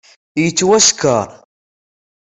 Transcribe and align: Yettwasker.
Yettwasker. 0.41 1.29